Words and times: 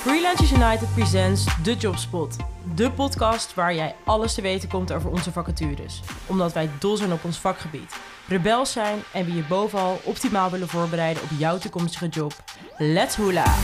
Freelancers 0.00 0.52
United 0.52 0.94
presents 0.94 1.62
The 1.62 1.74
Jobspot. 1.74 2.36
De 2.74 2.90
podcast 2.90 3.54
waar 3.54 3.74
jij 3.74 3.94
alles 4.04 4.34
te 4.34 4.42
weten 4.42 4.68
komt 4.68 4.92
over 4.92 5.10
onze 5.10 5.32
vacatures. 5.32 6.00
Omdat 6.26 6.52
wij 6.52 6.70
dol 6.78 6.96
zijn 6.96 7.12
op 7.12 7.24
ons 7.24 7.38
vakgebied. 7.38 7.96
Rebels 8.28 8.72
zijn 8.72 8.98
en 9.12 9.24
we 9.24 9.34
je 9.34 9.44
bovenal 9.48 10.00
optimaal 10.04 10.50
willen 10.50 10.68
voorbereiden 10.68 11.22
op 11.22 11.28
jouw 11.38 11.58
toekomstige 11.58 12.08
job. 12.08 12.32
Let's 12.78 13.16
hula! 13.16 13.54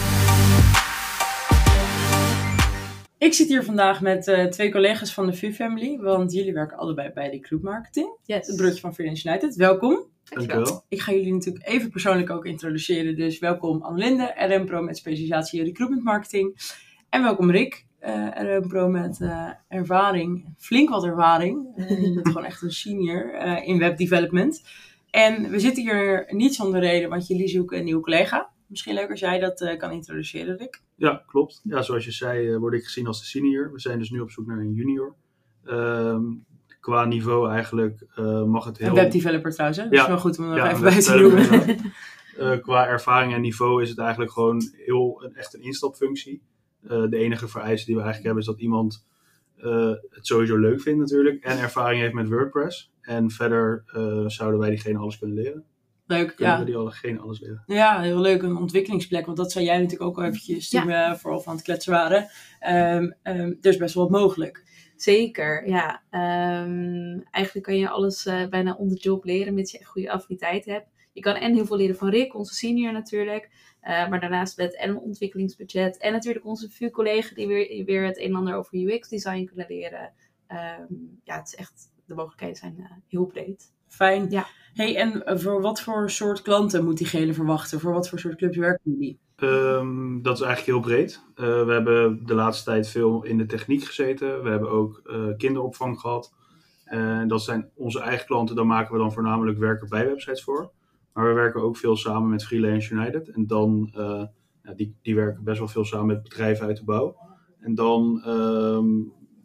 Ik 3.19 3.35
zit 3.35 3.49
hier 3.49 3.65
vandaag 3.65 4.01
met 4.01 4.27
uh, 4.27 4.45
twee 4.45 4.71
collega's 4.71 5.15
van 5.15 5.27
de 5.27 5.33
VU-family, 5.33 5.99
want 5.99 6.33
jullie 6.33 6.53
werken 6.53 6.79
allebei 6.79 7.11
bij 7.15 7.31
de 7.31 7.39
Group 7.41 7.63
Marketing. 7.63 8.17
Yes. 8.25 8.47
Het 8.47 8.57
broodje 8.57 8.81
van 8.81 8.95
Freelance 8.95 9.29
United. 9.29 9.55
Welkom. 9.55 10.15
Dankjewel. 10.35 10.85
Ik 10.89 11.01
ga 11.01 11.13
jullie 11.13 11.33
natuurlijk 11.33 11.67
even 11.67 11.91
persoonlijk 11.91 12.31
ook 12.31 12.47
introduceren. 12.47 13.17
Dus 13.17 13.39
welkom 13.39 13.83
Annelinde, 13.83 14.35
RM 14.37 14.67
Pro 14.67 14.83
met 14.83 14.97
specialisatie 14.97 15.63
recruitment 15.63 16.05
marketing. 16.05 16.75
En 17.09 17.23
welkom 17.23 17.51
Rick, 17.51 17.87
uh, 18.01 18.29
RM 18.35 18.69
Pro 18.69 18.89
met 18.89 19.21
uh, 19.21 19.51
ervaring, 19.69 20.55
flink 20.59 20.89
wat 20.89 21.05
ervaring. 21.05 21.77
Uh, 21.77 21.91
je 22.05 22.13
bent 22.15 22.27
gewoon 22.27 22.45
echt 22.45 22.63
een 22.63 22.71
senior 22.71 23.35
in 23.65 23.79
webdevelopment. 23.79 24.63
En 25.11 25.51
we 25.51 25.61
zitten 25.61 25.83
hier 25.83 26.25
niet 26.29 26.55
zonder 26.55 26.81
reden, 26.81 27.09
want 27.09 27.27
jullie 27.27 27.49
zoeken 27.49 27.79
een 27.79 27.85
nieuwe 27.85 28.03
collega. 28.03 28.51
Misschien 28.67 28.95
leuk 28.95 29.11
als 29.11 29.21
jij 29.21 29.39
dat 29.39 29.77
kan 29.79 29.93
introduceren, 29.93 30.57
Rick. 30.57 30.83
Ja, 30.95 31.23
klopt. 31.27 31.61
Ja, 31.65 31.83
zoals 31.83 32.05
je 32.05 32.13
zei, 32.13 32.57
word 32.59 32.75
ik 32.75 32.85
gezien 32.85 33.07
als 33.07 33.21
de 33.21 33.27
senior. 33.27 33.73
We 33.73 33.81
zijn 33.81 33.99
dus 33.99 34.11
nu 34.11 34.21
op 34.21 34.31
zoek 34.31 34.47
naar 34.47 34.59
een 34.59 34.73
junior. 34.73 35.15
Ehm, 35.65 36.23
qua 36.87 37.05
niveau 37.05 37.51
eigenlijk 37.51 38.07
uh, 38.19 38.43
mag 38.45 38.65
het 38.65 38.79
heel... 38.79 38.89
Een 38.89 38.95
webdeveloper 38.95 39.53
trouwens, 39.53 39.79
hè? 39.79 39.85
Dat 39.85 39.95
Ja. 39.95 40.03
is 40.03 40.09
wel 40.09 40.19
goed 40.19 40.39
om 40.39 40.45
er 40.45 40.51
nog 40.51 40.59
Ja, 40.59 40.71
even 40.71 40.83
bij 40.83 41.01
te 41.01 41.15
noemen. 41.15 41.77
Eh, 42.39 42.61
qua 42.61 42.87
ervaring 42.87 43.35
en 43.35 43.41
niveau 43.41 43.83
is 43.83 43.89
het 43.89 43.99
eigenlijk 43.99 44.33
gewoon 44.33 44.63
heel, 44.73 45.25
een, 45.25 45.35
echt 45.35 45.55
een 45.55 45.63
instapfunctie. 45.63 46.43
Eh, 46.83 47.03
de 47.09 47.17
enige 47.17 47.49
vereiste 47.49 47.87
die 47.87 47.95
we 47.95 48.03
eigenlijk 48.03 48.25
hebben 48.25 48.43
is 48.43 48.49
dat 48.49 48.61
iemand 48.61 49.07
eh, 49.57 49.93
het 50.11 50.27
sowieso 50.27 50.57
leuk 50.57 50.81
vindt 50.81 50.99
natuurlijk. 50.99 51.45
En 51.45 51.59
ervaring 51.59 52.01
heeft 52.01 52.13
met 52.13 52.29
WordPress. 52.29 52.93
En 53.01 53.31
verder 53.31 53.83
eh, 53.87 54.25
zouden 54.27 54.61
wij 54.61 54.71
diegene 54.71 54.99
alles 54.99 55.19
kunnen 55.19 55.37
leren. 55.37 55.65
Leuk, 56.07 56.37
Kunnen 56.37 56.55
ja. 56.55 56.61
we 56.61 56.67
die 56.67 56.77
allegene 56.77 57.19
alles 57.19 57.41
leren. 57.41 57.63
Ja, 57.67 58.01
heel 58.01 58.21
leuk. 58.21 58.43
Een 58.43 58.57
ontwikkelingsplek. 58.57 59.27
Want 59.27 59.37
dat 59.37 59.53
zei 59.53 59.65
jij 59.65 59.77
natuurlijk 59.77 60.11
ook 60.11 60.17
al 60.19 60.25
eventjes 60.25 60.69
toen 60.69 60.87
we 60.87 61.15
vooral 61.19 61.41
van 61.41 61.55
het 61.55 61.65
kletsen 61.65 61.93
waren. 61.93 62.29
Ehm, 62.61 63.11
ehm, 63.23 63.53
er 63.61 63.71
is 63.71 63.77
best 63.77 63.95
wel 63.95 64.09
wat 64.09 64.21
mogelijk. 64.21 64.65
Zeker, 64.97 65.69
ja. 65.69 66.03
Ehm, 66.11 67.21
eigenlijk 67.31 67.67
kan 67.67 67.77
je 67.77 67.89
alles 67.89 68.27
eh, 68.27 68.47
bijna 68.49 68.75
on 68.75 68.89
the 68.89 68.95
job 68.95 69.25
leren, 69.25 69.55
mits 69.55 69.73
je 69.73 69.79
echt 69.79 69.89
goede 69.89 70.11
affiniteit 70.11 70.65
hebt. 70.65 70.89
Je 71.13 71.21
kan 71.21 71.35
en 71.35 71.55
heel 71.55 71.67
veel 71.67 71.77
leren 71.77 71.97
van 71.97 72.09
Rick, 72.09 72.35
onze 72.35 72.55
senior 72.55 72.93
natuurlijk. 72.93 73.51
Eh, 73.81 74.09
maar 74.09 74.21
daarnaast 74.21 74.57
met 74.57 74.77
en 74.77 74.89
een 74.89 74.99
ontwikkelingsbudget. 74.99 75.99
En 75.99 76.13
natuurlijk 76.13 76.45
onze 76.45 76.71
VU-collega 76.71 77.35
die 77.35 77.47
weer, 77.47 77.85
weer 77.85 78.05
het 78.05 78.19
een 78.19 78.25
en 78.25 78.35
ander 78.35 78.55
over 78.55 78.79
UX-design 78.79 79.45
kunnen 79.45 79.67
leren. 79.69 80.13
Ehm, 80.47 80.93
ja, 81.25 81.37
het 81.39 81.47
is 81.47 81.55
echt, 81.55 81.93
de 82.07 82.15
mogelijkheden 82.15 82.57
zijn 82.57 82.77
eh, 82.79 82.91
heel 83.09 83.27
breed. 83.27 83.73
Fijn. 83.89 84.31
Ja. 84.31 84.47
Hey, 84.75 84.97
en 84.97 85.27
eh, 85.27 85.39
voor 85.39 85.61
wat 85.61 85.81
voor 85.81 86.11
soort 86.11 86.43
klanten 86.43 86.85
moet 86.85 86.99
diegene 86.99 87.35
verwachten? 87.35 87.81
Voor 87.81 87.93
wat 87.93 88.09
voor 88.09 88.19
soort 88.19 88.37
clubs 88.37 88.57
werken 88.57 88.91
jullie? 88.93 89.19
Ehm, 89.37 90.23
dat 90.23 90.35
is 90.35 90.45
eigenlijk 90.45 90.67
heel 90.67 90.91
breed. 90.91 91.23
Eh, 91.35 91.65
we 91.65 91.73
hebben 91.73 92.27
de 92.27 92.35
laatste 92.35 92.65
tijd 92.65 92.89
veel 92.89 93.25
in 93.25 93.39
de 93.39 93.47
techniek 93.47 93.85
gezeten. 93.85 94.43
We 94.43 94.49
hebben 94.49 94.71
ook 94.71 95.01
eh, 95.05 95.37
kinderopvang 95.37 96.01
gehad. 96.01 96.35
En 96.85 97.29
dat 97.29 97.43
zijn 97.43 97.71
onze 97.75 98.01
eigen 98.01 98.27
klanten. 98.27 98.57
Daar 98.57 98.67
maken 98.67 98.93
we 98.93 98.99
dan 98.99 99.13
voornamelijk 99.13 99.59
werken 99.59 99.89
bij 99.89 100.07
websites 100.07 100.43
voor. 100.43 100.71
Maar 101.13 101.27
we 101.27 101.33
werken 101.33 101.63
ook 101.63 101.77
veel 101.77 101.97
samen 101.97 102.29
met 102.29 102.45
Freelance 102.45 102.95
United. 102.95 103.29
En 103.29 103.47
dan, 103.47 103.91
eh, 103.95 104.25
ja, 104.63 104.75
die, 104.75 104.97
die 105.03 105.15
werken 105.15 105.45
best 105.45 105.59
wel 105.59 105.69
veel 105.69 105.85
samen 105.85 106.07
met 106.07 106.23
bedrijven 106.23 106.67
uit 106.67 106.77
de 106.77 106.85
bouw. 106.85 107.17
En 107.61 107.75
dan 107.75 108.23
ehm, 108.25 108.87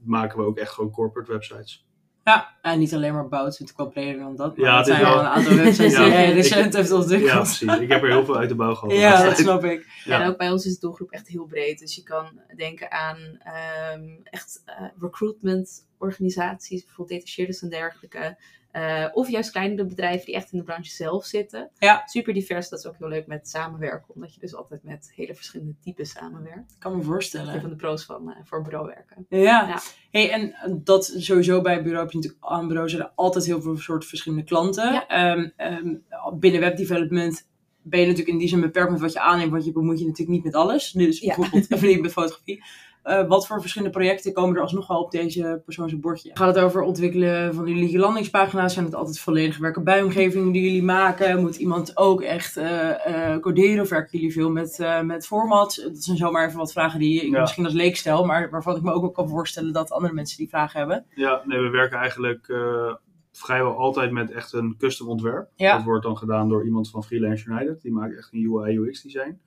maken 0.03 0.38
we 0.38 0.45
ook 0.45 0.58
echt 0.58 0.72
gewoon 0.72 0.92
corporate 0.92 1.31
websites. 1.31 1.86
Ja, 2.23 2.55
en 2.61 2.80
niet 2.80 2.94
alleen 2.94 3.14
maar 3.14 3.27
bouwt, 3.27 3.45
het 3.45 3.54
is 3.54 3.59
natuurlijk 3.59 3.95
wel 3.95 4.04
breder 4.04 4.21
dan 4.21 4.36
dat. 4.36 4.58
Maar 4.58 4.65
Ja, 4.65 4.77
het 4.77 4.86
zijn 4.86 5.02
wel 5.02 5.20
een 5.20 5.26
aantal 5.26 5.55
websites 5.64 5.95
die 5.95 6.05
Ja, 6.05 6.08
jij 6.08 6.33
recent 6.33 6.73
heeft 6.76 6.89
Ja, 6.89 6.95
ontwikkeld. 6.95 7.42
precies. 7.43 7.77
Ik 7.80 7.92
heb 7.92 8.02
er 8.04 8.09
heel 8.09 8.26
veel 8.26 8.37
uit 8.37 8.49
de 8.49 8.55
bouw 8.55 8.76
gehad. 8.76 8.95
Ja, 8.98 9.23
dat 9.23 9.37
snap 9.48 9.64
ik. 9.64 10.02
Ja. 10.05 10.21
En 10.21 10.27
ook 10.30 10.37
bij 10.37 10.52
ons 10.52 10.65
is 10.65 10.73
de 10.73 10.80
doelgroep 10.80 11.11
echt 11.11 11.27
heel 11.27 11.45
breed. 11.45 11.80
Dus 11.80 11.95
je 11.95 12.04
kan 12.04 12.39
denken 12.55 12.92
aan 12.92 13.17
ehm, 13.39 14.04
echt 14.23 14.61
eh, 14.65 14.76
recruitment 14.99 15.87
organisaties, 15.98 16.86
bijvoorbeeld 16.86 17.20
detacheerders 17.20 17.61
en 17.61 17.70
dergelijke. 17.70 18.37
Eh, 18.71 19.05
of 19.14 19.30
juist 19.30 19.52
kleinere 19.52 19.86
bedrijven 19.86 20.26
die 20.26 20.36
echt 20.36 20.52
in 20.52 20.58
de 20.58 20.64
branche 20.64 20.92
zelf 20.92 21.26
zitten. 21.26 21.70
Ja. 21.77 22.02
Super 22.05 22.33
divers, 22.33 22.70
dat 22.70 22.80
is 22.80 22.86
ook 22.86 22.95
heel 22.98 23.08
leuk 23.08 23.27
met 23.27 23.49
samenwerken. 23.49 24.14
Omdat 24.15 24.33
je 24.33 24.39
dus 24.39 24.55
altijd 24.55 24.83
met 24.83 25.11
hele 25.15 25.36
verschillende 25.36 25.76
types 25.83 26.09
samenwerkt. 26.11 26.71
Ik 26.71 26.80
kan 26.80 26.92
me 26.92 26.98
is 26.98 27.04
een 27.05 27.11
voorstellen. 27.11 27.61
van 27.61 27.70
de 27.70 27.76
pro's 27.76 28.05
van 28.05 28.31
eh, 28.31 28.37
voor 28.43 28.61
bureau 28.61 28.87
werken. 28.87 29.26
Ja. 29.30 29.67
Ja. 29.67 29.80
Hey, 30.11 30.31
en 30.31 30.81
dat 30.83 31.14
sowieso 31.17 31.61
bij 31.61 31.81
bureau 31.83 32.04
heb 32.04 32.11
je 32.11 32.17
natuurlijk 32.17 32.45
aan 32.45 32.67
bureau 32.67 32.89
zijn 32.89 33.02
er 33.02 33.11
altijd 33.15 33.45
heel 33.45 33.61
veel 33.61 33.77
soorten 33.77 34.10
verschillende 34.10 34.43
klanten. 34.45 34.93
Ja. 34.93 35.08
Ehm, 35.08 35.49
ehm, 35.58 35.95
binnen 36.39 36.61
webdevelopment 36.61 37.49
ben 37.83 37.99
je 37.99 38.05
natuurlijk 38.05 38.33
in 38.33 38.37
die 38.39 38.48
zin 38.48 38.61
beperkt 38.61 38.92
met 38.92 38.99
wat 38.99 39.14
je 39.14 39.20
aanneemt, 39.20 39.52
want 39.52 39.65
je 39.65 39.71
bemoeit 39.71 39.99
je 39.99 40.05
natuurlijk 40.05 40.36
niet 40.36 40.43
met 40.43 40.55
alles. 40.55 40.92
Dus 40.92 41.20
Ja. 41.20 41.36
bijvoorbeeld 41.36 41.71
even 41.71 41.87
niet 41.87 42.02
met 42.02 42.11
fotografie. 42.11 42.64
Eh, 43.04 43.28
wat 43.28 43.48
voor 43.48 43.60
verschillende 43.62 43.94
projecten 43.98 44.34
komen 44.34 44.56
er 44.56 44.62
alsnog 44.62 44.88
wel 44.88 45.02
op 45.02 45.12
deze 45.12 45.62
persoon 45.66 45.89
zijn 45.89 46.02
bordje? 46.02 46.32
Gaat 46.34 46.56
het 46.56 46.64
over 46.64 46.82
ontwikkelen 46.82 47.54
van 47.56 47.66
jullie 47.67 47.98
landingspagina's? 47.98 48.73
Zijn 48.73 48.86
het 48.86 48.95
altijd 48.95 49.20
volledige 49.20 49.62
werken 49.62 49.84
bij 49.84 50.02
omgevingen 50.02 50.52
die 50.52 50.64
jullie 50.64 50.84
maken? 50.84 51.42
Moet 51.42 51.56
iemand 51.56 51.98
ook 51.98 52.22
echt 52.22 52.58
eh, 52.58 53.34
eh, 53.34 53.40
coderen? 53.42 53.82
Of 53.84 53.90
werken 53.90 54.17
jullie 54.20 54.34
veel 54.34 54.50
met, 54.52 54.80
eh, 54.80 55.02
met 55.02 55.26
formats? 55.28 55.76
Dat 55.84 56.04
zijn 56.04 56.17
zomaar 56.17 56.45
even 56.48 56.58
wat 56.58 56.72
vragen 56.72 57.00
die 57.00 57.22
ik 57.26 57.32
Ja. 57.32 57.40
misschien 57.40 57.66
als 57.66 57.73
leek 57.73 57.95
stel, 57.95 58.26
maar 58.26 58.50
waarvan 58.50 58.76
ik 58.76 58.82
me 58.82 58.92
ook 58.94 59.02
wel 59.02 59.11
kan 59.11 59.30
voorstellen 59.30 59.73
dat 59.73 59.92
andere 59.92 60.14
mensen 60.14 60.38
die 60.38 60.50
vragen 60.50 60.80
hebben. 60.80 61.06
Ja, 61.16 61.42
nee, 61.45 61.60
we 61.60 61.70
werken 61.70 61.98
eigenlijk 61.98 62.48
eh, 62.48 62.94
vrijwel 63.32 63.78
altijd 63.78 64.11
met 64.11 64.32
echt 64.32 64.54
een 64.54 64.76
custom 64.78 65.08
ontwerp. 65.08 65.50
Ja. 65.56 65.76
Dat 65.76 65.86
wordt 65.86 66.04
dan 66.04 66.17
gedaan 66.17 66.50
door 66.50 66.66
iemand 66.66 66.90
van 66.90 67.04
Freelance 67.04 67.50
United. 67.50 67.82
Die 67.82 67.92
maakt 67.92 68.17
echt 68.17 68.34
een 68.34 68.52
UI 68.54 68.78
UX 68.78 69.02
design. 69.02 69.40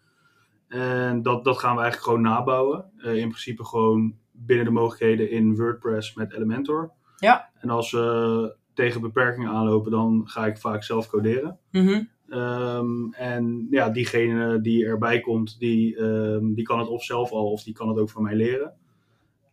En 0.69 1.23
dat, 1.23 1.45
dat 1.45 1.59
gaan 1.59 1.77
we 1.77 1.83
eigenlijk 1.83 2.11
gewoon 2.11 2.33
nabouwen. 2.33 2.91
Eh, 2.99 3.17
in 3.17 3.29
principe 3.29 3.65
gewoon 3.65 4.15
binnen 4.33 4.65
de 4.65 4.71
mogelijkheden 4.71 5.31
in 5.31 5.57
WordPress 5.57 6.15
met 6.15 6.33
Elementor. 6.33 6.93
Ja. 7.17 7.51
En 7.55 7.71
als 7.71 7.91
we 7.91 8.57
tegen 8.75 9.01
beperkingen 9.01 9.51
aanlopen, 9.51 9.91
dan 9.91 10.23
ga 10.25 10.47
ik 10.47 10.59
vaak 10.59 10.83
zelf 10.83 11.09
coderen. 11.09 11.59
Mhm. 11.71 12.03
Ehm, 12.29 13.13
en 13.13 13.67
ja, 13.71 13.91
diegene 13.91 14.61
die 14.61 14.85
erbij 14.85 15.21
komt, 15.21 15.59
die, 15.59 15.97
ehm, 15.97 16.55
die 16.55 16.65
kan 16.65 16.79
het 16.79 16.89
of 16.89 17.05
zelf 17.05 17.31
al 17.31 17.51
of 17.51 17.63
die 17.63 17.75
kan 17.75 17.89
het 17.89 17.99
ook 17.99 18.11
van 18.11 18.23
mij 18.23 18.35
leren. 18.35 18.75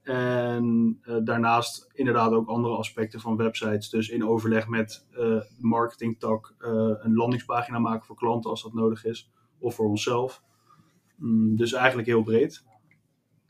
En 0.04 0.98
eh, 1.02 1.16
daarnaast 1.24 1.90
inderdaad 1.94 2.32
ook 2.32 2.48
andere 2.48 2.76
aspecten 2.76 3.20
van 3.20 3.38
websites. 3.38 3.90
Dus 3.90 4.10
in 4.10 4.28
overleg 4.28 4.68
met 4.68 5.08
de 5.12 5.48
marketingtak 5.60 6.56
een 7.02 7.16
landingspagina 7.16 7.80
maken 7.80 8.06
voor 8.06 8.16
klanten 8.16 8.50
als 8.50 8.64
dat 8.64 8.74
nodig 8.74 9.06
is. 9.06 9.32
Of 9.60 9.76
voor 9.76 9.88
onszelf. 9.88 10.44
Mm, 11.22 11.56
dus 11.56 11.74
eigenlijk 11.74 12.08
heel 12.08 12.24
breed. 12.24 12.64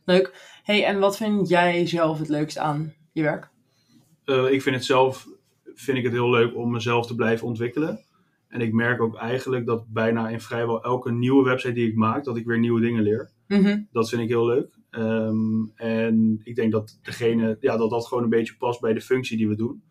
Leuk. 0.06 0.60
Hey, 0.64 0.86
en 0.86 1.00
wat 1.00 1.18
vind 1.18 1.50
jij 1.50 1.88
zelf 1.88 2.20
het 2.20 2.30
leukst 2.30 2.58
aan 2.58 2.94
je 3.12 3.22
werk? 3.22 3.50
Eh, 4.26 4.52
ik 4.52 4.62
vind 4.62 4.76
het 4.76 4.86
zelf 4.86 5.28
vind 5.76 5.98
ik 5.98 6.04
het 6.04 6.14
heel 6.14 6.30
leuk 6.30 6.56
om 6.56 6.72
mezelf 6.72 7.08
te 7.08 7.16
blijven 7.16 7.48
ontwikkelen. 7.48 8.00
En 8.48 8.62
ik 8.62 8.74
merk 8.74 9.02
ook 9.02 9.16
eigenlijk 9.16 9.66
dat 9.66 9.88
bijna 9.88 10.30
in 10.30 10.42
vrijwel 10.42 10.84
elke 10.84 11.12
nieuwe 11.12 11.44
website 11.44 11.74
die 11.74 11.88
ik 11.88 11.96
maak, 11.96 12.24
dat 12.24 12.38
ik 12.38 12.46
weer 12.46 12.60
nieuwe 12.60 12.82
dingen 12.82 13.04
leer. 13.04 13.32
Mhm. 13.48 13.82
Dat 13.92 14.10
vind 14.10 14.22
ik 14.22 14.28
heel 14.28 14.46
leuk. 14.46 14.80
Ehm, 14.90 15.66
en 15.76 16.42
ik 16.44 16.56
denk 16.56 16.72
dat, 16.72 17.00
degene, 17.02 17.58
ja, 17.60 17.78
dat 17.78 17.90
dat 17.90 18.08
gewoon 18.08 18.24
een 18.24 18.30
beetje 18.30 18.56
past 18.58 18.82
bij 18.82 18.94
de 18.94 19.02
functie 19.02 19.38
die 19.38 19.48
we 19.48 19.56
doen. 19.56 19.84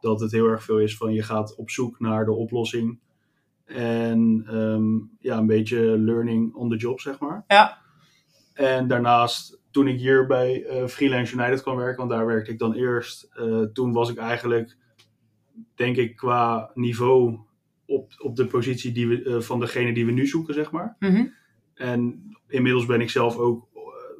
Dat 0.00 0.20
het 0.20 0.32
heel 0.32 0.46
erg 0.46 0.62
veel 0.62 0.78
is 0.78 0.96
van 0.96 1.12
je 1.12 1.22
gaat 1.22 1.54
op 1.54 1.70
zoek 1.70 2.00
naar 2.00 2.24
de 2.24 2.32
oplossing. 2.32 2.98
En 3.66 4.44
ehm, 4.48 4.94
ja, 5.20 5.38
een 5.38 5.46
beetje 5.46 5.78
learning 5.98 6.54
on 6.54 6.70
the 6.70 6.76
job, 6.76 7.00
zeg 7.00 7.18
maar. 7.18 7.44
Ja. 7.48 7.78
En 8.54 8.88
daarnaast, 8.88 9.60
toen 9.70 9.88
ik 9.88 9.98
hier 9.98 10.26
bij 10.26 10.64
eh, 10.64 10.86
Freelance 10.86 11.34
United 11.34 11.62
kwam 11.62 11.76
werken, 11.76 11.96
want 11.96 12.10
daar 12.10 12.26
werkte 12.26 12.50
ik 12.50 12.58
dan 12.58 12.74
eerst. 12.74 13.28
eh, 13.34 13.62
toen 13.62 13.92
was 13.92 14.10
ik 14.10 14.16
eigenlijk, 14.16 14.76
denk 15.74 15.96
ik, 15.96 16.16
qua 16.16 16.70
niveau 16.74 17.38
op, 17.86 18.12
op 18.18 18.36
de 18.36 18.46
positie 18.46 18.92
die 18.92 19.08
we, 19.08 19.22
eh, 19.22 19.40
van 19.40 19.60
degene 19.60 19.92
die 19.94 20.06
we 20.06 20.12
nu 20.12 20.26
zoeken, 20.26 20.54
zeg 20.54 20.70
maar. 20.70 20.96
Mhm. 20.98 21.26
En 21.74 22.22
inmiddels 22.48 22.86
ben 22.86 23.00
ik 23.00 23.10
zelf 23.10 23.36
ook 23.36 23.68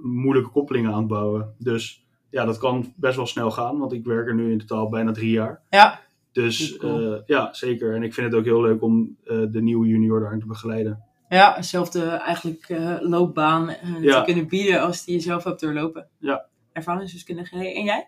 moeilijke 0.02 0.50
koppelingen 0.50 0.90
aan 0.92 0.98
het 0.98 1.06
bouwen. 1.08 1.54
Dus 1.58 2.06
ja, 2.30 2.44
dat 2.44 2.58
kan 2.58 2.92
best 2.96 3.16
wel 3.16 3.26
snel 3.26 3.50
gaan, 3.50 3.78
want 3.78 3.92
ik 3.92 4.04
werk 4.04 4.26
er 4.26 4.34
nu 4.34 4.50
in 4.52 4.58
totaal 4.58 4.88
bijna 4.88 5.12
drie 5.12 5.30
jaar. 5.30 5.62
Ja. 5.70 6.00
Dus 6.42 6.76
Cool. 6.76 7.14
eh, 7.14 7.20
ja, 7.26 7.52
zeker. 7.54 7.94
En 7.94 8.02
ik 8.02 8.14
vind 8.14 8.26
het 8.26 8.36
ook 8.40 8.44
heel 8.44 8.62
leuk 8.62 8.82
om 8.82 9.16
eh, 9.24 9.42
de 9.50 9.62
nieuwe 9.62 9.86
junior 9.86 10.20
daarin 10.20 10.40
te 10.40 10.46
begeleiden. 10.46 11.02
Ja, 11.28 11.54
dezelfde 11.56 12.04
eigenlijk 12.06 12.68
eh, 12.68 12.96
loopbaan 13.00 13.68
eh, 13.70 14.02
Ja. 14.02 14.18
te 14.18 14.24
kunnen 14.32 14.48
bieden 14.48 14.80
als 14.80 15.04
die 15.04 15.14
je 15.14 15.20
zelf 15.20 15.44
hebt 15.44 15.60
doorlopen. 15.60 16.08
Ja. 16.18 16.46
Ervaringsdeskundige. 16.72 17.56
En 17.74 17.84
jij? 17.84 18.06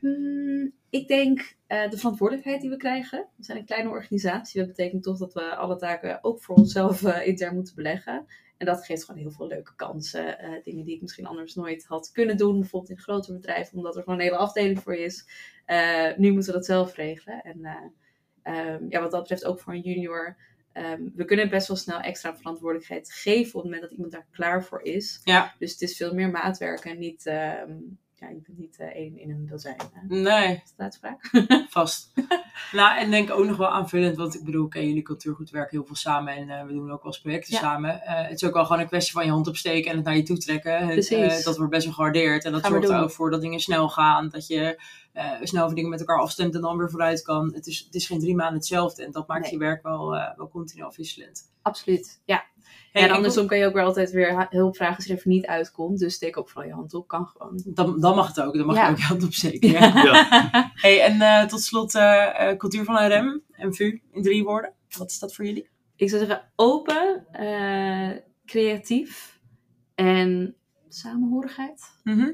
Hmm, 0.00 0.72
ik 0.90 1.08
denk 1.08 1.56
eh, 1.66 1.90
de 1.90 1.96
verantwoordelijkheid 1.98 2.60
die 2.60 2.70
we 2.70 2.76
krijgen. 2.76 3.26
We 3.36 3.44
zijn 3.44 3.58
een 3.58 3.64
kleine 3.64 3.88
organisatie. 3.88 4.60
Dat 4.60 4.68
betekent 4.68 5.02
toch 5.02 5.18
dat 5.18 5.32
we 5.34 5.56
alle 5.56 5.76
taken 5.76 6.18
ook 6.24 6.42
voor 6.42 6.56
onszelf 6.56 7.02
eh, 7.04 7.26
intern 7.26 7.54
moeten 7.54 7.74
beleggen. 7.74 8.26
En 8.58 8.66
dat 8.66 8.84
geeft 8.84 9.04
gewoon 9.04 9.20
heel 9.20 9.30
veel 9.30 9.46
leuke 9.46 9.74
kansen. 9.74 10.38
eh, 10.38 10.62
dingen 10.64 10.84
die 10.84 10.94
ik 10.94 11.00
misschien 11.00 11.26
anders 11.26 11.54
nooit 11.54 11.84
had 11.84 12.10
kunnen 12.12 12.36
doen. 12.36 12.60
Bijvoorbeeld 12.60 12.90
in 12.90 12.96
een 12.96 13.02
groter 13.02 13.32
bedrijf, 13.34 13.72
omdat 13.72 13.96
er 13.96 14.02
gewoon 14.02 14.18
een 14.18 14.24
hele 14.24 14.36
afdeling 14.36 14.78
voor 14.82 14.94
is. 14.94 15.28
Eh, 15.64 16.16
nu 16.16 16.32
moeten 16.32 16.52
we 16.52 16.56
dat 16.58 16.66
zelf 16.66 16.94
regelen. 16.94 17.42
En 17.42 17.64
eh, 17.64 17.74
ehm, 18.42 18.84
ja, 18.88 19.00
wat 19.00 19.10
dat 19.10 19.20
betreft 19.20 19.44
ook 19.44 19.60
voor 19.60 19.72
een 19.72 19.80
junior. 19.80 20.36
ehm, 20.72 21.02
we 21.14 21.24
kunnen 21.24 21.48
best 21.48 21.68
wel 21.68 21.76
snel 21.76 22.00
extra 22.00 22.36
verantwoordelijkheid 22.36 23.12
geven 23.12 23.54
op 23.54 23.62
het 23.62 23.64
moment 23.64 23.82
dat 23.82 23.92
iemand 23.92 24.12
daar 24.12 24.26
klaar 24.30 24.64
voor 24.64 24.82
is. 24.82 25.20
Ja. 25.24 25.54
Dus 25.58 25.72
het 25.72 25.80
is 25.82 25.96
veel 25.96 26.14
meer 26.14 26.30
maatwerk 26.30 26.84
en 26.84 26.98
niet, 26.98 27.26
ehm, 27.26 27.76
ja, 28.20 28.28
je 28.28 28.40
bent 28.46 28.58
niet 28.58 28.76
eh, 28.78 28.86
één 28.86 29.18
in 29.18 29.30
een 29.30 29.46
dozijn. 29.46 29.76
Hè? 29.92 30.16
Nee, 30.16 30.52
Is 30.54 30.72
dat 30.76 30.76
de 30.76 30.82
uitspraak? 30.82 31.30
vast. 31.78 32.12
nou, 32.72 32.98
en 32.98 33.10
denk 33.10 33.30
ook 33.30 33.44
nog 33.46 33.56
wel 33.56 33.68
aanvullend, 33.68 34.16
want 34.16 34.34
ik 34.34 34.44
bedoel, 34.44 34.64
oké, 34.64 34.78
jullie 34.78 35.02
cultuurgoed 35.02 35.50
werken 35.50 35.76
heel 35.76 35.86
veel 35.86 35.96
samen 35.96 36.34
en 36.34 36.50
eh, 36.50 36.64
we 36.66 36.72
doen 36.72 36.90
ook 36.90 37.02
wel 37.02 37.12
eens 37.12 37.20
projecten 37.20 37.54
Ja. 37.54 37.60
samen. 37.60 38.02
Eh, 38.02 38.28
het 38.28 38.42
is 38.42 38.48
ook 38.48 38.54
wel 38.54 38.64
gewoon 38.64 38.80
een 38.80 38.86
kwestie 38.88 39.12
van 39.12 39.24
je 39.24 39.30
hand 39.30 39.46
opsteken 39.48 39.90
en 39.90 39.96
het 39.96 40.04
naar 40.04 40.16
je 40.16 40.22
toe 40.22 40.38
trekken. 40.38 40.78
Het, 40.86 40.92
Precies. 41.08 41.44
dat 41.44 41.56
wordt 41.56 41.72
best 41.72 41.84
wel 41.84 41.94
gewaardeerd 41.94 42.44
en 42.44 42.52
dat 42.52 42.60
Gaan 42.60 42.70
zorgt 42.70 42.88
er 42.88 43.00
ook 43.00 43.10
voor 43.10 43.30
dat 43.30 43.40
dingen 43.40 43.60
snel 43.60 43.88
gaan, 43.88 44.28
dat 44.28 44.46
je 44.46 44.80
snel 45.42 45.66
van 45.66 45.74
dingen 45.74 45.90
met 45.90 46.00
elkaar 46.00 46.20
afstemt 46.20 46.54
en 46.54 46.60
dan 46.60 46.76
weer 46.76 46.90
vooruit 46.90 47.22
kan. 47.22 47.54
Het 47.54 47.66
is, 47.66 47.78
het 47.78 47.94
is 47.94 48.06
geen 48.06 48.20
drie 48.20 48.34
maanden 48.36 48.56
hetzelfde 48.56 49.04
en 49.04 49.10
dat 49.10 49.26
maakt 49.28 49.42
Nee. 49.42 49.52
je 49.52 49.58
werk 49.58 49.82
wel, 49.82 50.10
wel 50.36 50.48
continu 50.48 50.82
afwisselend. 50.82 51.50
Absoluut, 51.62 52.20
ja. 52.24 52.44
Hey, 52.92 53.02
en 53.02 53.10
andersom 53.10 53.46
kan 53.46 53.58
je 53.58 53.66
ook 53.66 53.72
weer 53.74 53.82
altijd 53.82 54.10
weer 54.10 54.46
hulp 54.50 54.76
vragen 54.76 54.96
als 54.96 55.04
je 55.04 55.12
er 55.12 55.18
even 55.18 55.30
niet 55.30 55.46
uitkomt. 55.46 55.98
Dus 55.98 56.14
steek 56.14 56.36
ook 56.36 56.48
vooral 56.48 56.68
je 56.70 56.74
hand 56.74 56.94
op, 56.94 57.08
kan 57.08 57.26
gewoon. 57.26 57.62
Dan, 57.64 58.00
dan 58.00 58.14
mag 58.16 58.26
het 58.26 58.40
ook, 58.40 58.54
dan 58.56 58.66
mag 58.66 58.76
Ja. 58.76 58.84
je 58.86 58.90
ook 58.92 58.98
je 58.98 59.04
hand 59.04 59.24
opsteken. 59.24 59.70
Ja. 59.70 59.92
Ja. 60.04 60.72
Hey, 60.74 61.00
en 61.02 61.20
eh, 61.20 61.46
tot 61.48 61.60
slot 61.60 61.94
eh, 61.94 62.50
eh, 62.50 62.56
cultuur 62.58 62.84
van 62.84 63.12
RM 63.12 63.42
en 63.50 63.74
VU 63.74 64.00
in 64.12 64.22
drie 64.22 64.44
woorden. 64.44 64.72
Wat 64.98 65.10
is 65.10 65.18
dat 65.18 65.34
voor 65.34 65.44
jullie? 65.44 65.68
Ik 65.96 66.08
zou 66.08 66.24
zeggen 66.24 66.50
open, 66.56 67.26
eh, 67.32 68.10
creatief 68.46 69.40
en 69.94 70.56
samenhorigheid. 70.88 71.82
Mhm. 72.04 72.30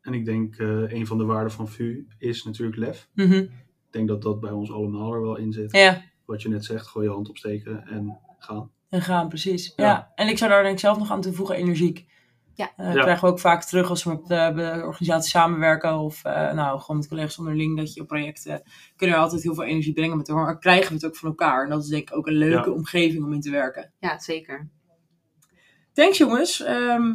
En 0.00 0.14
ik 0.14 0.24
denk 0.24 0.56
eh, 0.56 0.92
een 0.92 1.06
van 1.06 1.18
de 1.18 1.24
waarden 1.24 1.52
van 1.52 1.68
VU 1.68 2.06
is 2.18 2.44
natuurlijk 2.44 2.76
lef. 2.78 3.08
Mhm. 3.14 3.32
Ik 3.32 3.50
denk 3.90 4.08
dat 4.08 4.22
dat 4.22 4.40
bij 4.40 4.50
ons 4.50 4.72
allemaal 4.72 5.12
er 5.12 5.20
wel 5.20 5.36
in 5.36 5.52
zit. 5.52 5.72
Ja, 5.72 6.02
Wat 6.24 6.42
je 6.42 6.48
net 6.48 6.64
zegt, 6.64 6.86
gooi 6.86 7.06
je 7.06 7.12
hand 7.12 7.28
opsteken 7.28 7.86
en 7.86 8.18
gaan. 8.42 8.70
en 8.88 9.02
gaan, 9.02 9.28
precies. 9.28 9.72
Ja. 9.76 9.84
Ja. 9.86 10.12
En 10.14 10.28
ik 10.28 10.38
zou 10.38 10.50
daar 10.50 10.62
denk 10.62 10.74
ik 10.74 10.80
zelf 10.80 10.98
nog 10.98 11.10
aan 11.10 11.20
toevoegen, 11.20 11.54
energiek. 11.56 12.06
Ja. 12.54 12.70
Eh, 12.76 12.94
Ja. 12.94 13.02
krijgen 13.02 13.24
we 13.24 13.30
ook 13.32 13.40
vaak 13.40 13.64
terug 13.64 13.88
als 13.88 14.04
we 14.04 14.10
met 14.10 14.30
eh, 14.30 14.54
de 14.56 14.82
organisatie 14.84 15.30
samenwerken 15.30 15.98
of 15.98 16.24
eh, 16.24 16.52
nou, 16.52 16.80
gewoon 16.80 16.96
met 16.96 17.08
collega's 17.08 17.38
onderling, 17.38 17.76
dat 17.76 17.94
je 17.94 18.00
op 18.00 18.06
projecten 18.06 18.62
kunnen 18.96 19.16
we 19.16 19.22
altijd 19.22 19.42
heel 19.42 19.54
veel 19.54 19.64
energie 19.64 19.92
brengen 19.92 20.16
met 20.16 20.28
elkaar, 20.28 20.44
maar 20.44 20.58
krijgen 20.58 20.88
we 20.88 20.94
het 20.94 21.04
ook 21.06 21.16
van 21.16 21.28
elkaar. 21.28 21.64
En 21.64 21.70
dat 21.70 21.82
is 21.82 21.88
denk 21.88 22.10
ik 22.10 22.16
ook 22.16 22.26
een 22.26 22.32
leuke 22.34 22.68
Ja. 22.70 22.74
omgeving 22.76 23.24
om 23.24 23.32
in 23.32 23.40
te 23.40 23.50
werken. 23.50 23.92
Ja, 23.98 24.18
zeker. 24.18 24.68
Thanks 25.92 26.18
jongens. 26.18 26.62
Ehm, 26.62 27.12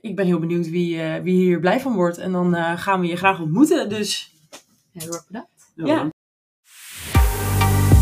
ik 0.00 0.16
ben 0.16 0.26
heel 0.26 0.38
benieuwd 0.38 0.68
wie, 0.70 1.02
eh, 1.02 1.22
wie 1.22 1.34
hier 1.34 1.60
blij 1.60 1.80
van 1.80 1.94
wordt. 1.94 2.18
En 2.18 2.32
dan 2.32 2.54
eh, 2.54 2.78
gaan 2.78 3.00
we 3.00 3.06
je 3.06 3.16
graag 3.16 3.40
ontmoeten. 3.40 3.88
Dus 3.88 4.30
Heel 4.92 5.12
erg 5.12 5.26
bedankt. 5.26 5.72
Ja. 5.74 6.10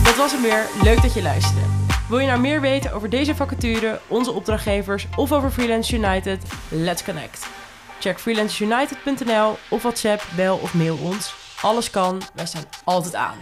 Dat 0.04 0.16
was 0.16 0.32
hem 0.32 0.42
weer. 0.42 0.66
Leuk 0.82 1.02
dat 1.02 1.14
je 1.14 1.22
luisterde. 1.22 1.79
Wil 2.10 2.18
je 2.18 2.26
nou 2.26 2.40
meer 2.40 2.60
weten 2.60 2.92
over 2.92 3.10
deze 3.10 3.34
vacature, 3.34 4.00
onze 4.06 4.32
opdrachtgevers 4.32 5.06
of 5.16 5.32
over 5.32 5.50
Freelance 5.50 5.96
United? 5.96 6.42
Let's 6.68 7.04
connect. 7.04 7.46
Check 8.00 8.18
freelanceunited.nl 8.18 9.56
of 9.68 9.82
WhatsApp, 9.82 10.22
bel 10.36 10.56
of 10.56 10.74
mail 10.74 10.96
ons. 10.96 11.34
Alles 11.62 11.90
kan, 11.90 12.22
wij 12.34 12.46
staan 12.46 12.64
altijd 12.84 13.14
aan. 13.14 13.36